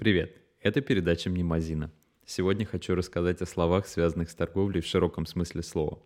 Привет, 0.00 0.34
это 0.62 0.80
передача 0.80 1.28
«Мнемозина». 1.28 1.92
Сегодня 2.24 2.64
хочу 2.64 2.94
рассказать 2.94 3.42
о 3.42 3.46
словах, 3.46 3.86
связанных 3.86 4.30
с 4.30 4.34
торговлей 4.34 4.80
в 4.80 4.86
широком 4.86 5.26
смысле 5.26 5.62
слова. 5.62 6.02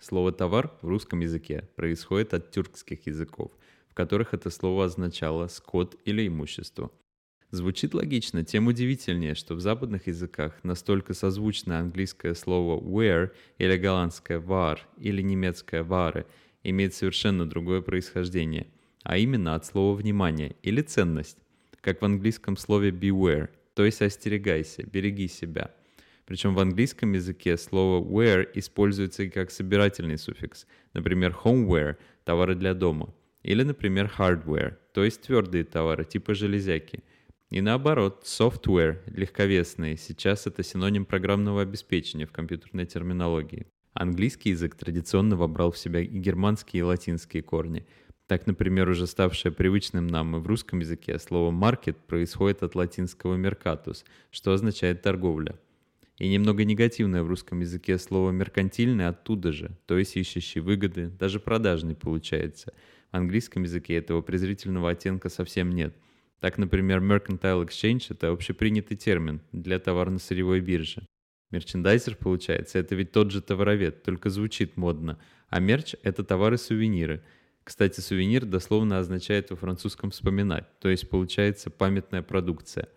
Слово 0.00 0.32
«товар» 0.32 0.76
в 0.82 0.88
русском 0.88 1.20
языке 1.20 1.68
происходит 1.76 2.34
от 2.34 2.50
тюркских 2.50 3.06
языков, 3.06 3.52
в 3.88 3.94
которых 3.94 4.34
это 4.34 4.50
слово 4.50 4.86
означало 4.86 5.46
«скот» 5.46 5.94
или 6.04 6.26
«имущество». 6.26 6.90
Звучит 7.52 7.94
логично, 7.94 8.44
тем 8.44 8.66
удивительнее, 8.66 9.36
что 9.36 9.54
в 9.54 9.60
западных 9.60 10.08
языках 10.08 10.58
настолько 10.64 11.14
созвучно 11.14 11.78
английское 11.78 12.34
слово 12.34 12.82
«wear» 12.82 13.30
или 13.58 13.76
голландское 13.76 14.40
«war» 14.40 14.80
или 14.98 15.22
немецкое 15.22 15.84
«ware» 15.84 16.26
имеет 16.64 16.94
совершенно 16.94 17.48
другое 17.48 17.80
происхождение, 17.80 18.66
а 19.04 19.18
именно 19.18 19.54
от 19.54 19.64
слова 19.64 19.94
«внимание» 19.94 20.56
или 20.62 20.82
«ценность» 20.82 21.38
как 21.86 22.02
в 22.02 22.04
английском 22.04 22.56
слове 22.56 22.90
beware, 22.90 23.48
то 23.74 23.84
есть 23.84 24.02
остерегайся, 24.02 24.82
береги 24.82 25.28
себя. 25.28 25.70
Причем 26.24 26.52
в 26.52 26.58
английском 26.58 27.12
языке 27.12 27.56
слово 27.56 28.04
wear 28.04 28.44
используется 28.54 29.22
и 29.22 29.28
как 29.28 29.52
собирательный 29.52 30.18
суффикс, 30.18 30.66
например, 30.94 31.36
homeware– 31.44 31.96
товары 32.24 32.56
для 32.56 32.74
дома, 32.74 33.14
или, 33.44 33.62
например, 33.62 34.12
hardware, 34.18 34.74
то 34.92 35.04
есть 35.04 35.22
твердые 35.22 35.62
товары 35.62 36.04
типа 36.04 36.34
железяки. 36.34 37.04
И 37.50 37.60
наоборот, 37.60 38.24
software– 38.24 38.98
легковесные, 39.06 39.96
сейчас 39.96 40.48
это 40.48 40.64
синоним 40.64 41.04
программного 41.04 41.62
обеспечения 41.62 42.26
в 42.26 42.32
компьютерной 42.32 42.86
терминологии. 42.86 43.68
Английский 43.92 44.50
язык 44.50 44.74
традиционно 44.74 45.36
вобрал 45.36 45.70
в 45.70 45.78
себя 45.78 46.00
и 46.00 46.18
германские, 46.18 46.80
и 46.80 46.82
латинские 46.82 47.44
корни– 47.44 47.86
так, 48.26 48.46
например, 48.46 48.88
уже 48.88 49.06
ставшее 49.06 49.52
привычным 49.52 50.08
нам 50.08 50.36
и 50.36 50.40
в 50.40 50.46
русском 50.46 50.80
языке 50.80 51.18
слово 51.18 51.52
«маркет» 51.52 51.96
происходит 51.96 52.62
от 52.64 52.74
латинского 52.74 53.36
«mercatus», 53.36 54.04
что 54.32 54.52
означает 54.52 55.02
«торговля». 55.02 55.56
И 56.18 56.28
немного 56.28 56.64
негативное 56.64 57.22
в 57.22 57.28
русском 57.28 57.60
языке 57.60 57.98
слово 57.98 58.32
«меркантильный» 58.32 59.06
оттуда 59.06 59.52
же, 59.52 59.76
то 59.86 59.96
есть 59.96 60.16
ищущий 60.16 60.60
выгоды, 60.60 61.08
даже 61.08 61.38
продажный 61.38 61.94
получается. 61.94 62.72
В 63.12 63.16
английском 63.16 63.62
языке 63.62 63.94
этого 63.94 64.22
презрительного 64.22 64.90
оттенка 64.90 65.28
совсем 65.28 65.70
нет. 65.70 65.94
Так, 66.40 66.58
например, 66.58 67.00
mercantile 67.00 67.64
exchange— 67.64 68.06
это 68.10 68.30
общепринятый 68.30 68.96
термин 68.96 69.40
для 69.52 69.78
товарно-сырьевой 69.78 70.60
биржи. 70.60 71.06
Мерчендайзер, 71.52 72.16
получается, 72.16 72.80
это 72.80 72.96
ведь 72.96 73.12
тот 73.12 73.30
же 73.30 73.40
товаровед, 73.40 74.02
только 74.02 74.30
звучит 74.30 74.76
модно. 74.76 75.18
А 75.48 75.60
мерч— 75.60 75.94
это 76.02 76.24
товары-сувениры— 76.24 77.22
кстати, 77.66 77.98
сувенир 77.98 78.44
дословно 78.44 79.00
означает 79.00 79.50
во 79.50 79.56
французском 79.56 80.12
«вспоминать», 80.12 80.66
то 80.78 80.88
есть 80.88 81.10
получается 81.10 81.68
памятная 81.68 82.22
продукция. 82.22 82.88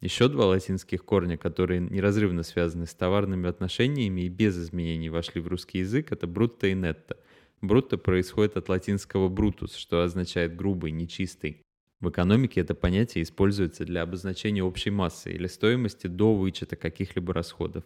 Еще 0.00 0.28
два 0.28 0.46
латинских 0.46 1.04
корня, 1.04 1.36
которые 1.36 1.82
неразрывно 1.82 2.42
связаны 2.42 2.86
с 2.86 2.94
товарными 2.94 3.46
отношениями 3.46 4.22
и 4.22 4.30
без 4.30 4.56
изменений 4.56 5.10
вошли 5.10 5.42
в 5.42 5.48
русский 5.48 5.80
язык, 5.80 6.10
это 6.10 6.26
брутто 6.26 6.68
и 6.68 6.74
нетто. 6.74 7.18
Брутто 7.60 7.98
происходит 7.98 8.56
от 8.56 8.70
латинского 8.70 9.28
брутус, 9.28 9.74
что 9.74 10.00
означает 10.00 10.56
грубый, 10.56 10.90
нечистый. 10.90 11.60
В 12.00 12.08
экономике 12.08 12.62
это 12.62 12.74
понятие 12.74 13.24
используется 13.24 13.84
для 13.84 14.00
обозначения 14.00 14.64
общей 14.64 14.88
массы 14.88 15.32
или 15.32 15.48
стоимости 15.48 16.06
до 16.06 16.34
вычета 16.34 16.76
каких-либо 16.76 17.34
расходов. 17.34 17.84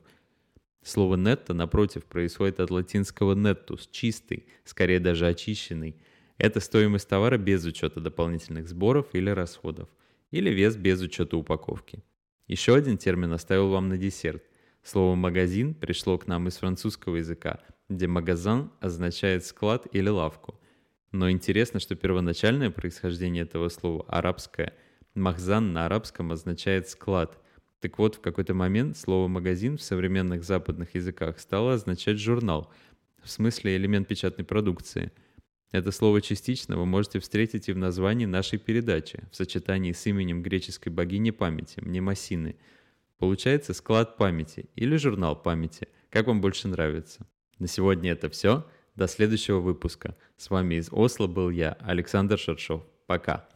Слово 0.84 1.16
«нетто», 1.16 1.52
напротив, 1.52 2.04
происходит 2.04 2.60
от 2.60 2.70
латинского 2.70 3.34
«nettus»— 3.34 3.88
чистый, 3.90 4.46
скорее 4.64 5.00
даже 5.00 5.26
очищенный– 5.26 5.96
это 6.42 6.58
стоимость 6.58 7.08
товара 7.08 7.38
без 7.38 7.64
учета 7.64 8.00
дополнительных 8.00 8.68
сборов 8.68 9.06
или 9.12 9.30
расходов, 9.30 9.88
или 10.32 10.50
вес 10.50 10.74
без 10.74 11.00
учета 11.00 11.36
упаковки. 11.36 12.02
Еще 12.48 12.74
один 12.74 12.98
термин 12.98 13.32
оставил 13.32 13.68
вам 13.70 13.88
на 13.88 13.96
десерт. 13.96 14.42
Слово 14.82 15.14
«магазин» 15.14 15.72
пришло 15.72 16.18
к 16.18 16.26
нам 16.26 16.48
из 16.48 16.56
французского 16.56 17.18
языка, 17.18 17.60
где 17.88 18.08
«магазин» 18.08 18.72
означает 18.80 19.46
склад 19.46 19.86
или 19.92 20.08
лавку. 20.08 20.60
Но 21.12 21.30
интересно, 21.30 21.78
что 21.78 21.94
первоначальное 21.94 22.70
происхождение 22.70 23.44
этого 23.44 23.68
слова 23.68 24.04
арабское. 24.08 24.74
«Махзан» 25.14 25.72
на 25.72 25.86
арабском 25.86 26.32
означает 26.32 26.88
«склад». 26.88 27.38
Так 27.78 28.00
вот, 28.00 28.16
в 28.16 28.20
какой-то 28.20 28.52
момент 28.52 28.96
слово 28.96 29.28
«магазин» 29.28 29.76
в 29.76 29.82
современных 29.82 30.42
западных 30.42 30.96
языках 30.96 31.38
стало 31.38 31.74
означать 31.74 32.18
«журнал», 32.18 32.72
в 33.22 33.30
смысле 33.30 33.76
элемент 33.76 34.08
печатной 34.08 34.44
продукции– 34.44 35.12
это 35.72 35.90
слово 35.90 36.20
«частично» 36.20 36.76
вы 36.76 36.84
можете 36.84 37.18
встретить 37.18 37.68
и 37.68 37.72
в 37.72 37.78
названии 37.78 38.26
нашей 38.26 38.58
передачи, 38.58 39.24
в 39.32 39.36
сочетании 39.36 39.92
с 39.92 40.06
именем 40.06 40.42
греческой 40.42 40.92
богини 40.92 41.30
памяти, 41.30 41.80
Мнемосины. 41.80 42.56
Получается 43.18 43.72
склад 43.72 44.16
памяти 44.18 44.66
или 44.76 44.96
журнал 44.96 45.34
памяти, 45.34 45.88
как 46.10 46.26
вам 46.26 46.42
больше 46.42 46.68
нравится. 46.68 47.26
На 47.58 47.68
сегодня 47.68 48.12
это 48.12 48.28
все. 48.28 48.66
До 48.96 49.08
следующего 49.08 49.60
выпуска. 49.60 50.16
С 50.36 50.50
вами 50.50 50.74
из 50.74 50.88
Осло 50.92 51.26
был 51.26 51.48
я, 51.48 51.72
Александр 51.80 52.38
Шершов. 52.38 52.84
Пока. 53.06 53.48